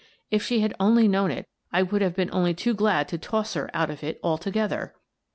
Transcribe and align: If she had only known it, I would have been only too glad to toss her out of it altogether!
If 0.31 0.41
she 0.41 0.61
had 0.61 0.73
only 0.79 1.07
known 1.07 1.29
it, 1.29 1.47
I 1.71 1.83
would 1.83 2.01
have 2.01 2.15
been 2.15 2.31
only 2.33 2.55
too 2.55 2.73
glad 2.73 3.07
to 3.09 3.19
toss 3.19 3.53
her 3.53 3.69
out 3.71 3.91
of 3.91 4.03
it 4.03 4.19
altogether! 4.23 4.95